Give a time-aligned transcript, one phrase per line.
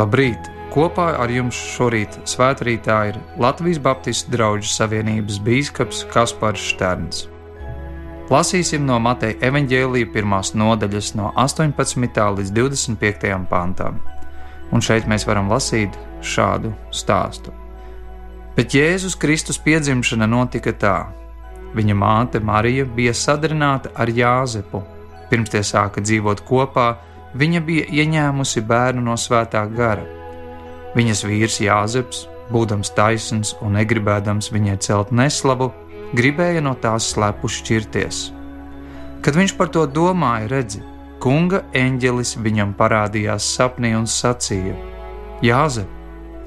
[0.00, 0.46] Labrīt!
[0.72, 7.26] Kopā ar jums šorīt svētkrītā ir Latvijas Baptistu draugu savienības bīskaps Kaspars Šterns.
[8.32, 12.16] Lasīsim no Mateja evaņģēlīja pirmās nodaļas no 18.
[12.38, 13.34] līdz 25.
[13.50, 13.98] pantam.
[14.72, 17.52] Un šeit mēs varam lasīt šādu stāstu.
[18.56, 20.96] Bet Jēzus Kristus piedzimšana notika tā.
[21.76, 24.80] Viņa māte Marija bija sadarināta ar Jāzepu.
[25.28, 26.88] Pirms tie sāka dzīvot kopā,
[27.34, 30.06] viņa bija ieņēmusi bērnu no svētā gara.
[30.96, 35.70] Viņas vīrs Jāzeps, būdams taisns un negribēdams viņai celt neslavu,
[36.16, 38.24] gribēja no tās slepu šķirties.
[39.22, 40.82] Kad viņš par to domāja, redzi,
[41.22, 44.74] kunga eņģelis viņam parādījās sapnī un sacīja:
[45.44, 46.00] Jāzep,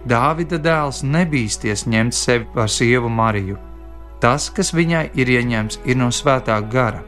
[0.03, 3.56] Dāvida dēls nebīsties ņemt sevi par sievu Mariju.
[4.20, 7.00] Tas, kas viņai ir ieņemts, ir no svētā gara.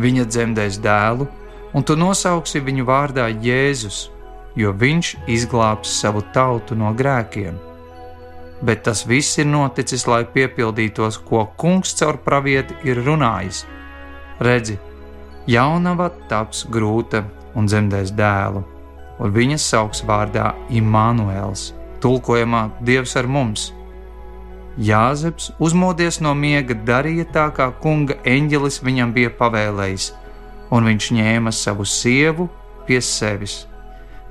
[0.00, 1.26] Viņa dzemdēs dēlu,
[1.74, 4.08] un tu nosauksi viņu vārdā Jēzus,
[4.58, 7.58] jo viņš izglābs savu tautu no grēkiem.
[8.62, 13.64] Bet tas viss ir noticis, lai piepildītos, ko kungs caur pravieti ir runājis.
[14.40, 14.76] Redzi,
[15.48, 17.24] jaunava taps grūta
[17.56, 18.62] un dzemdēs dēlu,
[19.20, 21.70] un viņas sauks vārdā Imānuēls,
[22.04, 23.70] tulkojamā Dievs ar mums.
[24.80, 30.12] Jāzeps, uzmodies no miega, darīja tā, kā kunga eņģelis viņam bija pavēlējis,
[30.70, 32.48] un viņš ņēma savu sievu
[32.86, 33.64] pie sevis.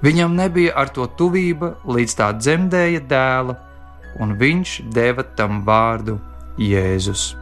[0.04, 3.56] Viņam nebija ar to tuvība, līdz tā dzemdēja dēla,
[4.24, 6.16] un viņš deva tam vārdu
[6.60, 7.34] Jēzus.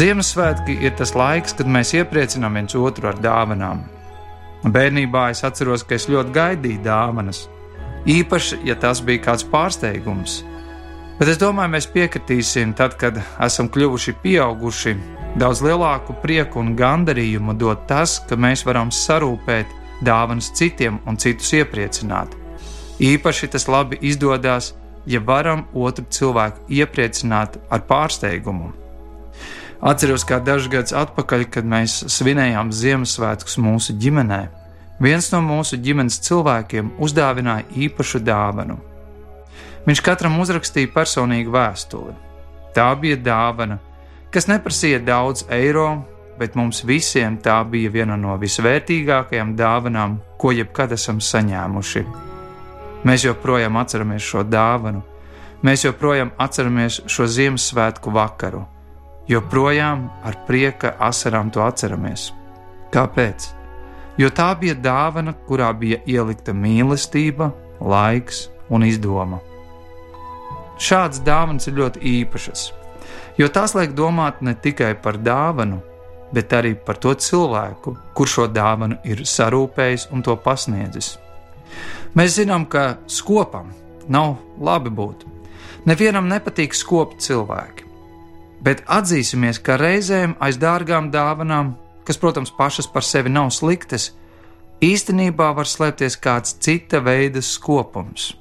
[0.00, 3.82] Ziemassvētki ir tas laiks, kad mēs iepriecinām viens otru ar dāvanām.
[4.64, 7.42] Bērnībā es atceros, ka es ļoti gaidīju dāvanas,
[8.08, 10.38] īpaši, ja tas bija kāds pārsteigums.
[11.18, 14.96] Bet es domāju, mēs piekritīsim, tad, kad esam kļuvuši pieauguši,
[15.42, 21.52] daudz lielāku prieku un gandarījumu dod tas, ka mēs varam sarūpēt dāvanas citiem un citus
[21.60, 22.32] iepriecināt.
[23.04, 24.72] Īpaši tas labi izdodas,
[25.04, 28.79] ja varam otru cilvēku iepriecināt ar pārsteigumu.
[29.80, 34.40] Atceros, kā dažus gadus atpakaļ, kad mēs svinējām Ziemassvētkus mūsu ģimenē,
[35.00, 38.76] viens no mūsu ģimenes cilvēkiem uzdāvināja īpašu dāvanu.
[39.86, 42.12] Viņš katram uzrakstīja personīgu vēstuli.
[42.76, 43.78] Tā bija dāvana,
[44.28, 45.86] kas neprasīja daudz eiro,
[46.36, 52.04] bet mums visiem tā bija viena no visvērtīgākajām dāvanām, ko jebkad esam saņēmuši.
[53.08, 55.00] Mēs joprojām atceramies šo dāvanu,
[55.64, 58.66] mēs joprojām atceramies šo Ziemassvētku vakaru
[59.30, 62.30] joprojām ar prieka asarām to atceramies.
[62.90, 63.50] Kāpēc?
[64.18, 69.38] Jo tā bija dāvana, kurā bija ielikta mīlestība, laiks un izdoma.
[70.80, 72.64] Šādas dāvanas ir ļoti īpašas,
[73.38, 75.78] jo tās liek domāt ne tikai par dāvanu,
[76.34, 81.12] bet arī par to cilvēku, kurš šo dāvanu ir sarūpējis un to pasniedzis.
[82.18, 83.70] Mēs zinām, ka skopam
[84.08, 85.22] nav labi būt.
[85.86, 87.89] Nevienam nepatīk skopt cilvēki
[88.64, 91.74] bet atzīsimies, ka reizēm aiz dārgām dāvanām,
[92.04, 94.10] kas, protams, pašas par sevi nav sliktas,
[94.84, 98.34] īstenībā var slēpties kāds cita veida skopums.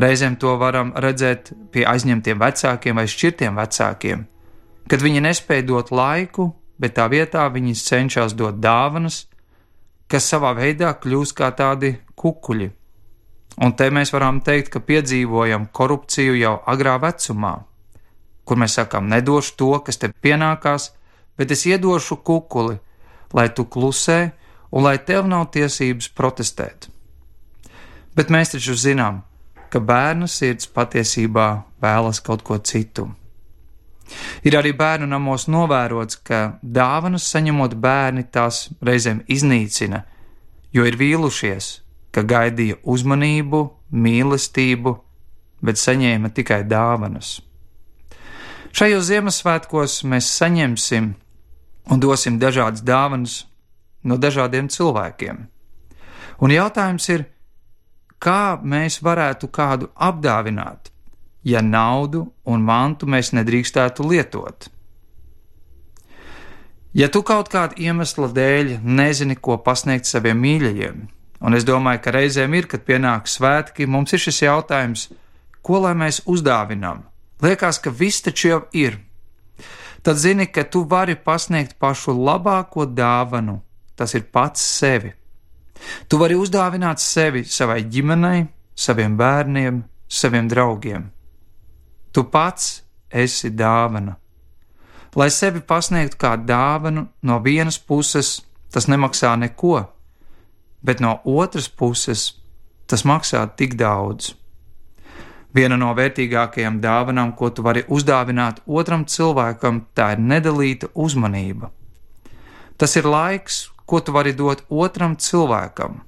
[0.00, 4.24] Reizēm to varam redzēt pie aizņemtiem vecākiem vai šķirtiem vecākiem,
[4.88, 6.50] kad viņi nespēja dot laiku,
[6.80, 9.26] bet tā vietā viņi cenšas dot dāvanas,
[10.10, 12.70] kas savā veidā kļūst kā tādi kukuļi.
[13.60, 17.58] Un te mēs varam teikt, ka piedzīvojam korupciju jau agrā vecumā
[18.50, 20.90] kur mēs sakām, nedošu to, kas tev pienākās,
[21.38, 22.80] bet es iedošu kukuli,
[23.30, 24.32] lai tu klusē
[24.74, 26.88] un lai tev nav tiesības protestēt.
[28.18, 29.22] Bet mēs taču zinām,
[29.70, 31.46] ka bērna sirds patiesībā
[31.82, 33.06] vēlas kaut ko citu.
[34.42, 40.02] Ir arī bērnu namos novērots, ka dāvanas saņemot bērni tās reizēm iznīcina,
[40.74, 41.68] jo ir vīlušies,
[42.10, 43.62] ka gaidīja uzmanību,
[43.94, 44.96] mīlestību,
[45.62, 47.36] bet saņēma tikai dāvanas.
[48.70, 51.10] Šajos Ziemassvētkos mēs saņemsim
[51.90, 53.40] un dosim dažādas dāvanas
[54.06, 55.40] no dažādiem cilvēkiem.
[56.40, 57.26] Un jautājums ir,
[58.22, 60.92] kā mēs varētu kādu apdāvināt,
[61.42, 64.70] ja naudu un mantu mēs nedrīkstētu lietot.
[66.94, 71.04] Ja tu kaut kāda iemesla dēļ nezini, ko pasniegt saviem mīļajiem,
[71.42, 75.08] un es domāju, ka reizēm ir, kad pienāk svētki, mums ir šis jautājums,
[75.62, 77.04] ko lai mēs uzdāvinām?
[77.40, 78.98] Liekas, ka viss taču jau ir.
[80.02, 83.60] Tad zini, ka tu vari pasniegt pašu labāko dāvanu,
[83.96, 85.12] tas ir pats sevi.
[86.08, 88.46] Tu vari uzdāvināt sevi savai ģimenei,
[88.76, 91.10] saviem bērniem, saviem draugiem.
[92.12, 94.16] Tu pats esi dāvana.
[95.16, 98.40] Lai sevi pasniegtu kā dāvanu, no vienas puses
[98.70, 99.80] tas nemaksā neko,
[100.82, 102.28] bet no otras puses
[102.86, 104.34] tas maksā tik daudz.
[105.54, 111.72] Viena no vērtīgākajām dāvanām, ko tu vari uzdāvināt otram cilvēkam, tā ir nedalīta uzmanība.
[112.78, 115.98] Tas ir laiks, ko tu vari dot otram cilvēkam.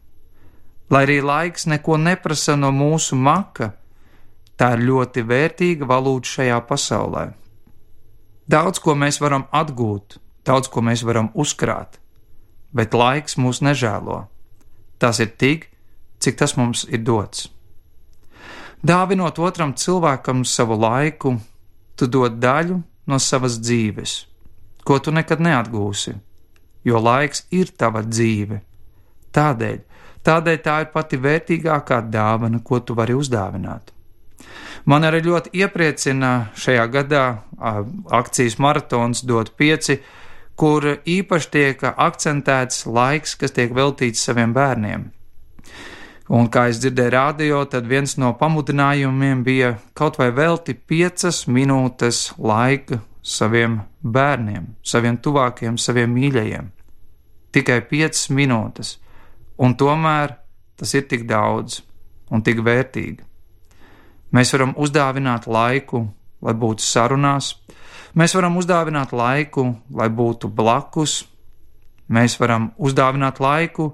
[0.93, 3.73] Lai arī laiks neko neprasa no mūsu maka,
[4.57, 7.25] tā ir ļoti vērtīga valūta šajā pasaulē.
[8.47, 11.99] Daudz ko mēs varam atgūt, daudz ko mēs varam uzkrāt,
[12.71, 14.27] bet laiks mūs nežēlo.
[15.03, 15.67] Tas ir tik,
[16.23, 17.49] cik tas mums ir dots.
[18.83, 21.37] Dāvinot otram cilvēkam savu laiku,
[21.97, 24.19] tu dod daļu no savas dzīves,
[24.83, 26.17] ko tu nekad neatgūsi
[26.85, 28.61] jo laiks ir tava dzīve.
[29.33, 29.79] Tādēļ,
[30.27, 33.93] tādēļ tā ir pati vērtīgākā dāvana, ko tu vari uzdāvināt.
[34.85, 37.25] Man arī ļoti iepriecina šajā gadā
[38.11, 40.01] akcijas maratons dot pieci,
[40.59, 45.11] kur īpaši tiek akcentēts laiks, kas tiek veltīts saviem bērniem.
[46.31, 52.29] Un, kā es dzirdēju radio, tad viens no pamudinājumiem bija kaut vai velti piecas minūtes
[52.39, 56.71] laika saviem bērniem, saviem tuvākajiem, saviem mīļajiem.
[57.53, 58.97] Tikai piecas minūtes,
[59.59, 60.37] un tomēr
[60.79, 61.83] tas ir tik daudz
[62.31, 63.23] un tik vērtīgi.
[64.33, 66.07] Mēs varam uzdāvināt laiku,
[66.43, 67.53] lai būtu sarunās,
[68.15, 71.25] mēs varam uzdāvināt laiku, lai būtu blakus,
[72.09, 73.93] mēs varam uzdāvināt laiku,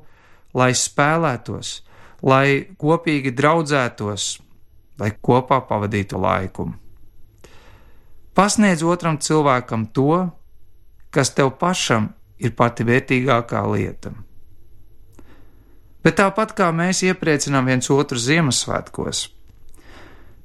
[0.55, 1.88] lai spēlētos,
[2.23, 4.29] lai kopīgi draudzētos,
[4.99, 6.69] lai kopā pavadītu laiku.
[8.35, 10.29] Pasniedz otram cilvēkam to,
[11.11, 14.12] kas tev pašam ir pati vērtīgākā lieta.
[16.05, 19.25] Bet tāpat kā mēs iepriecinām viens otru Ziemassvētkos,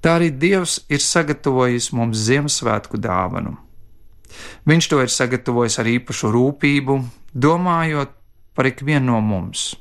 [0.02, 3.54] tā arī Dievs ir sagatavojis mums Ziemassvētku dāvanu.
[4.66, 6.98] Viņš to ir sagatavojis ar īpašu rūpību,
[7.34, 8.18] domājot
[8.58, 9.74] par ikvienu no mums.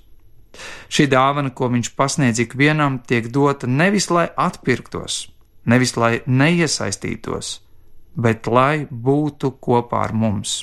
[0.93, 5.27] Šī dāvana, ko viņš pasniedz ikvienam, tiek dota nevis lai atpirktos,
[5.65, 7.55] nevis lai neiesaistītos,
[8.15, 10.63] bet lai būtu kopā ar mums.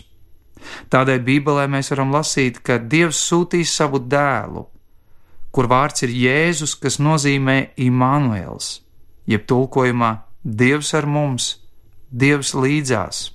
[0.92, 4.66] Tādēļ Bībelē mēs varam lasīt, ka Dievs sūtīs savu dēlu,
[5.56, 8.80] kur vārds ir Jēzus, kas nozīmē Imānuēls,
[9.30, 10.12] jeb tulkojumā
[10.44, 11.56] Dievs ar mums,
[12.12, 13.30] Dievs līdzās.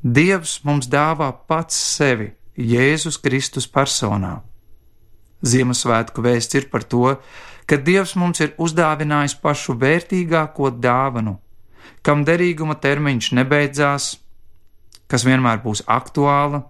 [0.00, 4.40] Dievs mums dāvā pats sevi Jēzus Kristus personā.
[5.46, 7.14] Ziemassvētku vēsts ir par to,
[7.66, 11.38] ka Dievs mums ir uzdāvinājis pašu vērtīgāko dāvanu
[12.02, 14.10] kam derīguma termiņš nebeidzās,
[15.10, 16.64] kas vienmēr būs aktuāla,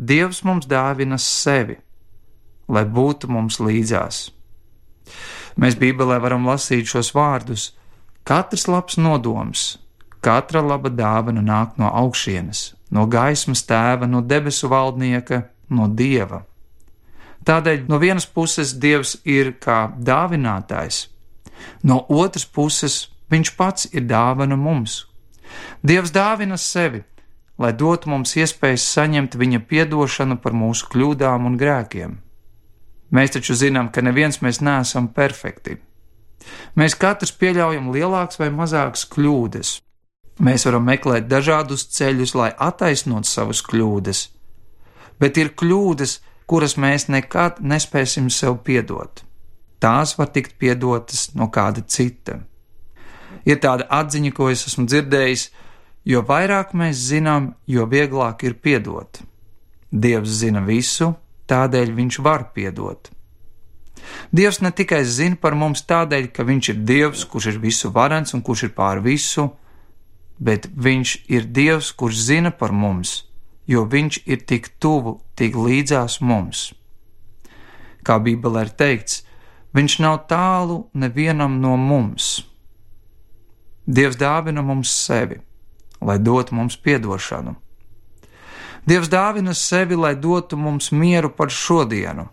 [0.00, 1.74] Dievs mums dāvina sevi,
[2.72, 4.30] lai būtu mums līdzās.
[5.60, 7.66] Mēs Bībelē varam lasīt šos vārdus:
[8.24, 9.64] Katrs labs nodoms,
[10.24, 16.46] katra laba dāvana nāk no augšienes, no gaismas tēva, no debesu valdnieka, no dieva.
[17.46, 21.06] Tādēļ no vienas puses Dievs ir kā dāvinātājs,
[21.82, 25.04] no otras puses Viņš pats ir dāvana mums.
[25.86, 27.04] Dievs dāvina sevi,
[27.62, 32.16] lai dotu mums iespējas saņemt viņa piedošanu par mūsu kļūdām un grēkiem.
[33.14, 35.78] Mēs taču zinām, ka neviens mēs neesam perfekti.
[36.74, 39.78] Mēs katrs pieļaujam lielākas vai mazākas kļūdas.
[40.40, 44.22] Mēs varam meklēt dažādus ceļus, lai attaisnotu savas kļūdas,
[45.20, 46.16] bet ir kļūdas,
[46.50, 49.22] kuras mēs nekad nespēsim sev piedot.
[49.80, 52.40] Tās var tikt piedotas no kāda cita
[53.44, 55.48] ir tāda atziņa, ko es esmu dzirdējis,
[56.08, 59.22] jo vairāk mēs zinām, jo vieglāk ir piedot.
[59.90, 61.14] Dievs zina visu,
[61.50, 63.10] tādēļ viņš var piedot.
[64.32, 68.34] Dievs ne tikai zina par mums tādēļ, ka viņš ir Dievs, kurš ir visu varens
[68.34, 69.50] un kurš ir pār visu,
[70.38, 73.24] bet viņš ir Dievs, kurš zina par mums,
[73.70, 76.70] jo viņš ir tik tuvu, tik līdzās mums.
[78.02, 79.22] Kā Bībelē ir teikts,
[79.76, 82.40] viņš nav tālu nevienam no mums
[83.90, 85.40] Dievs dāvina mums sevi,
[86.00, 87.56] lai dotu mums atdošanu.
[88.86, 92.28] Dievs dāvina sevi, lai dotu mums mieru par šodienu.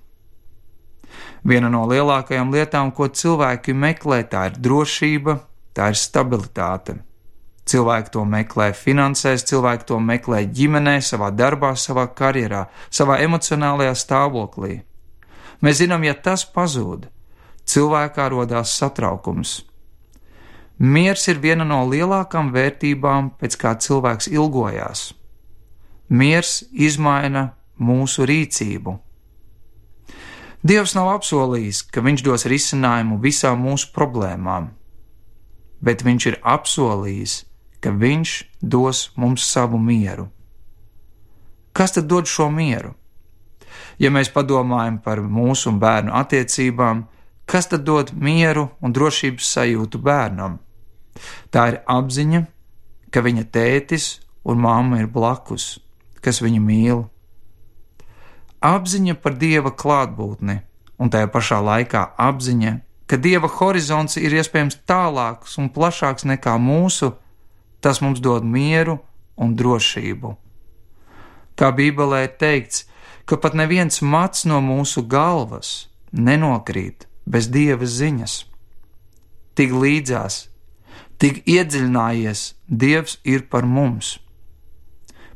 [1.44, 5.40] Viena no lielākajām lietām, ko cilvēki meklē, tā ir drošība,
[5.74, 7.00] tā ir stabilitāte.
[7.68, 14.82] Cilvēki to meklē finansēs, cilvēki to meklē ģimenē, savā darbā, savā karjerā, savā emocionālajā stāvoklī.
[15.60, 17.10] Mēs zinām, ja tas pazūd,
[17.68, 19.58] cilvēkā rodās satraukums.
[20.78, 25.10] Miers ir viena no lielākām vērtībām, pēc kā cilvēks ilgojās.
[26.08, 27.50] Miers izmaina
[27.82, 28.94] mūsu rīcību.
[30.68, 34.70] Dievs nav apsolījis, ka Viņš dos risinājumu visām mūsu problēmām,
[35.82, 37.42] bet Viņš ir apsolījis,
[37.82, 40.28] ka Viņš dos mums savu mieru.
[41.74, 42.96] Kas tad dod šo mieru?
[44.02, 47.04] Ja mēs padomājam par mūsu un bērnu attiecībām,
[47.46, 50.58] kas tad dod mieru un drošības sajūtu bērnam?
[51.54, 52.42] Tā ir apziņa,
[53.14, 54.08] ka viņa tētis
[54.46, 55.78] un mamma ir blakus,
[56.22, 57.06] kas viņu mīl.
[58.62, 60.60] Apziņa par dieva klātbūtni,
[60.98, 62.74] un tajā pašā laikā apziņa,
[63.06, 67.14] ka dieva horizonts ir iespējams tālāks un plašāks nekā mūsu,
[67.88, 68.98] tas mums dod mieru
[69.40, 70.34] un drošību.
[71.56, 72.84] Kā Bībelē teikts,
[73.24, 78.36] ka pat neviens mats no mūsu galvas nenokrīt bez dieva ziņas.
[79.56, 80.42] Tik līdzās,
[81.16, 84.18] tik iedziļinājies, Dievs ir par mums.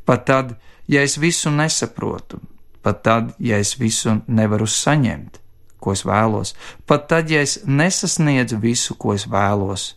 [0.03, 0.57] Pat tad,
[0.91, 2.41] ja es visu nesaprotu,
[2.83, 5.39] pat tad, ja es visu nevaru saņemt,
[5.79, 6.51] ko es vēlos,
[6.83, 9.93] pat tad, ja es nesasniedzu visu, ko es vēlos,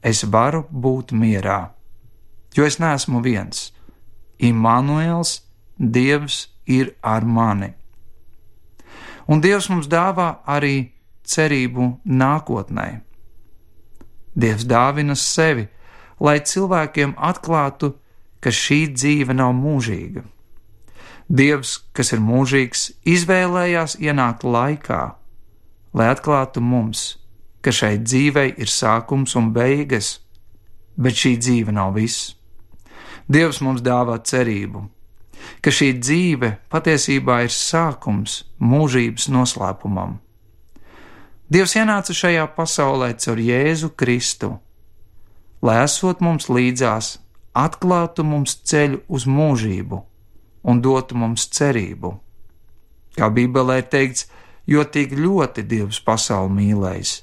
[0.00, 1.66] es varu būt mierā
[2.58, 3.70] jo es neesmu viens.
[4.42, 5.42] Immanuēls,
[5.78, 7.70] Dievs ir ar mani.
[9.30, 10.90] Un Dievs mums dāvā arī
[11.22, 12.88] cerību nākotnē.
[14.34, 15.68] Dievs dāvina sevi,
[16.18, 17.92] lai cilvēkiem atklātu,
[18.42, 20.24] ka šī dzīve nav mūžīga.
[21.28, 25.02] Dievs, kas ir mūžīgs, izvēlējās ienākt laikā,
[25.92, 27.18] lai atklātu mums,
[27.60, 30.18] ka šai dzīvei ir sākums un beigas,
[30.96, 32.37] bet šī dzīve nav viss.
[33.28, 34.86] Dievs mums dāvā cerību,
[35.60, 40.16] ka šī dzīve patiesībā ir sākums mūžības noslēpumam.
[41.48, 44.54] Dievs ienāca šajā pasaulē caur Jēzu Kristu,
[45.64, 47.18] lai esot mums līdzās,
[47.56, 50.00] atklātu mums ceļu uz mūžību
[50.68, 52.12] un dotu mums cerību.
[53.16, 54.28] Kā Bībelē ir teikts,
[54.68, 57.14] jo tik ļoti Dievs pasauli mīlējis,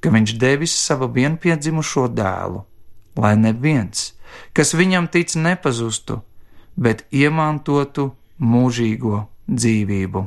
[0.00, 2.64] ka Viņš devis savu vienpiedzimušo dēlu,
[3.16, 4.13] lai neviens,
[4.56, 6.20] kas viņam tic nepazustu,
[6.76, 8.10] bet iemantotu
[8.40, 10.24] mūžīgo dzīvību.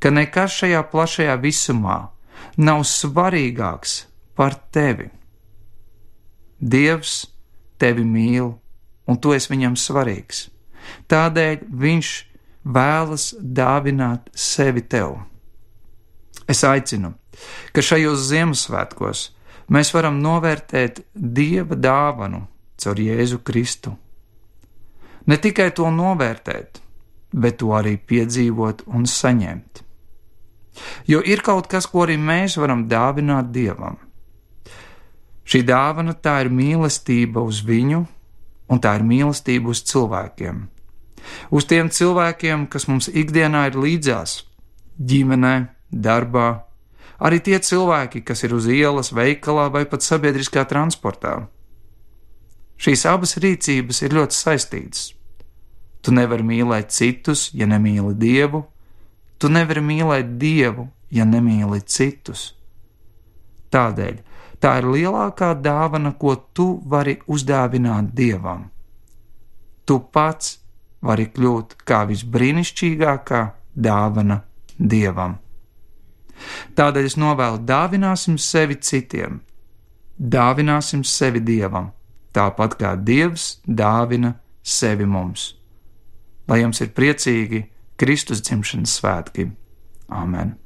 [0.00, 1.98] Ka nekas šajā plašajā visumā
[2.56, 4.04] nav svarīgāks
[4.36, 5.10] par tevi.
[6.60, 7.26] Dievs
[7.80, 8.54] tevi mīl,
[9.08, 10.48] un tu esi viņam svarīgs.
[11.08, 12.10] Tādēļ viņš
[12.64, 15.18] vēlas dāvināt sevi tev.
[16.50, 17.14] Es aicinu,
[17.72, 19.28] ka šajos Ziemassvētkos
[19.70, 22.44] mēs varam novērtēt Dieva dāvanu
[22.80, 23.94] caur Jēzu Kristu.
[25.26, 26.80] Ne tikai to novērtēt,
[27.32, 29.84] bet to arī piedzīvot un saņemt.
[31.06, 33.98] Jo ir kaut kas, ko arī mēs varam dāvināt Dievam.
[35.44, 38.04] Šī dāvana tā ir mīlestība uz viņu,
[38.70, 40.62] un tā ir mīlestība uz cilvēkiem.
[41.50, 44.44] Uz tiem cilvēkiem, kas mums ikdienā ir līdzās,
[44.96, 45.54] ģimenē,
[45.90, 46.48] darbā,
[47.20, 51.46] arī tie cilvēki, kas ir uz ielas, veikalā vai pat sabiedriskā transportā.
[52.80, 55.10] Šīs abas rīcības ir ļoti saistītas.
[56.00, 58.62] Tu nevari mīlēt citus, ja nemīli Dievu,
[59.36, 62.54] tu nevari mīlēt Dievu, ja nemīli citus.
[63.70, 64.16] Tādēļ
[64.60, 68.70] tā ir lielākā dāvana, ko tu vari uzdāvināt Dievam.
[69.84, 70.56] Tu pats
[71.04, 73.44] vari kļūt kā visbrīnišķīgākā
[73.76, 74.40] dāvana
[74.78, 75.36] Dievam.
[76.78, 79.40] Tādēļ es novēlu dāvināsim sevi citiem,
[80.18, 81.90] dāvināsim sevi Dievam,
[82.36, 85.54] tāpat kā Dievs dāvina sevi mums.
[86.48, 87.64] Lai jums ir priecīgi
[88.00, 89.50] Kristus dzimšanas svētki!
[90.10, 90.56] Āmen!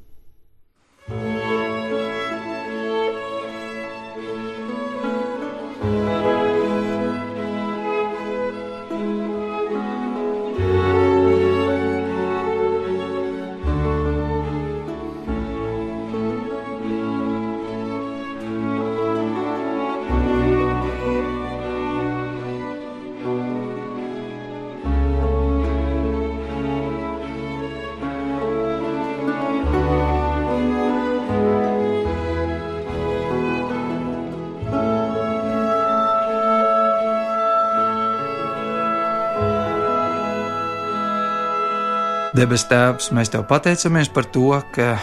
[42.35, 44.97] Debes Tēvs, mēs Tev pateicamies par to, ka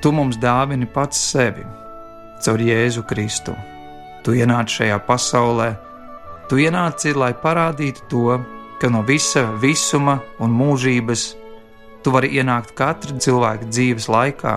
[0.00, 1.66] Tu mums dāvini pats sevi
[2.40, 3.52] caur Jēzu Kristu.
[4.24, 5.68] Tu ienāci šajā pasaulē,
[6.48, 8.38] Tu ienāci, lai parādītu to,
[8.80, 11.28] ka no visa visuma un mūžības
[12.00, 14.56] Tu vari ienākt katra cilvēka dzīves laikā,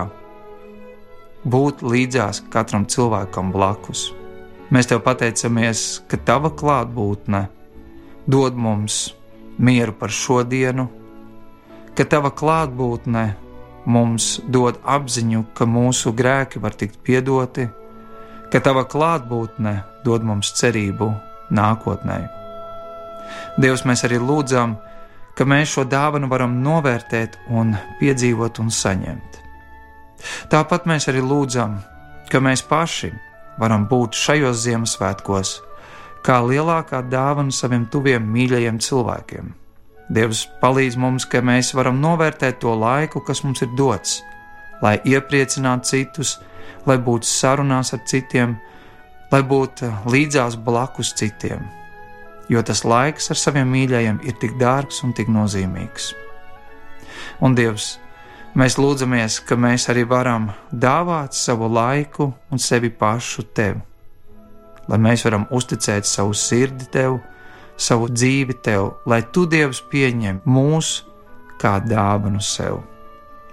[1.44, 4.08] būt līdzās katram cilvēkam blakus.
[4.72, 7.44] Mēs Tev pateicamies, ka Tava klātbūtne
[8.24, 9.10] dod mums
[9.60, 10.88] mieru par šodienu,
[11.96, 13.24] ka Tava klātbūtne
[13.88, 17.66] mums dod apziņu, ka mūsu grēki var tikt piedoti,
[18.52, 21.10] ka Tava klātbūtne dod mums cerību
[21.56, 22.18] nākotnē.
[23.58, 24.76] Dievs, mēs arī lūdzam,
[25.36, 29.40] ka mēs šo dāvanu varam novērtēt, un piedzīvot un saņemt.
[30.52, 31.78] Tāpat mēs arī lūdzam,
[32.30, 33.12] ka mēs paši
[33.60, 35.60] varam būt šajos Ziemassvētkos
[36.26, 39.54] kā lielākā dāvana saviem tuviem mīļajiem cilvēkiem
[40.06, 44.20] Dievs palīdz mums, ka mēs varam novērtēt to laiku, kas mums ir dots,
[44.82, 46.36] lai iepriecinātu citus,
[46.86, 48.54] lai būtu sarunās ar citiem,
[49.32, 51.66] lai būtu līdzās blakus citiem,
[52.48, 56.12] jo tas laiks ar saviem mīļajiem ir tik dārgs un tik nozīmīgs.
[57.42, 57.96] Un Dievs,
[58.54, 63.82] mēs lūdzamies, ka mēs arī varam dāvāt savu laiku un sevi pašu Tev,
[64.86, 67.18] lai mēs varam uzticēt savu sirdi Tev
[67.76, 71.02] savu dzīvi tev, lai tu, Dievs, pieņem mūs
[71.60, 72.80] kā dāvanu sev.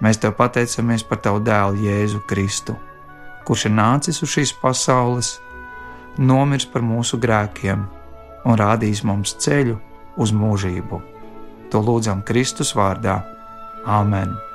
[0.04, 2.76] Mēs tev pateicamies par tavu dēlu Jēzu Kristu,
[3.48, 5.38] kurš ir nācis uz šīs pasaules,
[6.18, 7.86] nomirs par mūsu grēkiem
[8.44, 9.78] un rādījis mums ceļu
[10.20, 11.02] uz mūžību.
[11.72, 13.22] To lūdzam Kristus vārdā.
[13.90, 14.53] Āmen!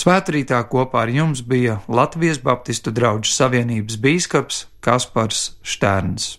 [0.00, 6.38] Svētrītā kopā ar jums bija Latvijas Baptistu draugu savienības bīskaps Kaspars Šterns.